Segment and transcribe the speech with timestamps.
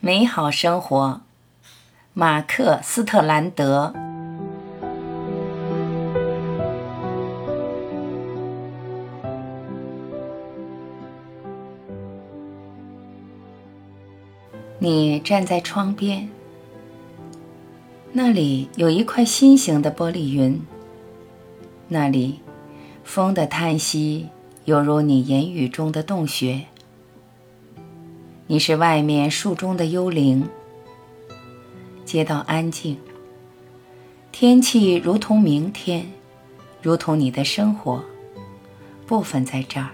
[0.00, 1.22] 美好生活，
[2.14, 3.92] 马克·斯特兰德。
[14.78, 16.28] 你站在窗边，
[18.12, 20.64] 那里有一块心形的玻璃云，
[21.88, 22.38] 那里
[23.02, 24.28] 风的叹息
[24.64, 26.66] 犹如你言语中的洞穴。
[28.50, 30.48] 你是外面树中的幽灵，
[32.06, 32.98] 街道安静，
[34.32, 36.10] 天气如同明天，
[36.80, 38.02] 如同你的生活，
[39.06, 39.90] 部分在这儿，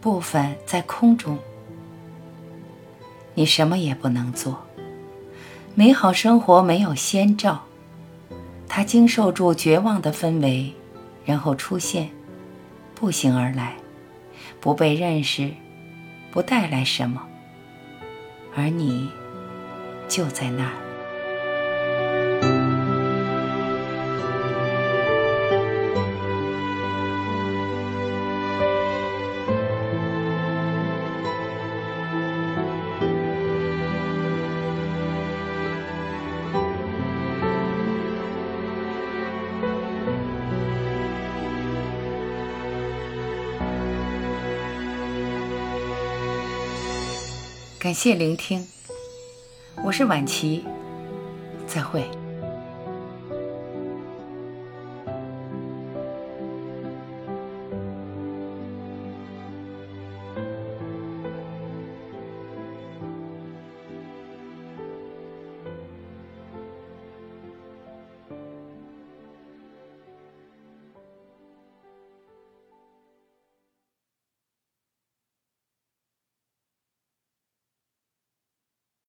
[0.00, 1.38] 部分在空中。
[3.34, 4.58] 你什么也不能做，
[5.74, 7.64] 美好生活没有先兆，
[8.66, 10.72] 它经受住绝望的氛围，
[11.26, 12.08] 然后出现，
[12.94, 13.76] 步行而来，
[14.58, 15.50] 不被认识，
[16.32, 17.20] 不带来什么。
[18.54, 19.10] 而你
[20.08, 20.83] 就在那儿。
[47.84, 48.66] 感谢聆听，
[49.84, 50.64] 我是婉琪，
[51.66, 52.02] 再会。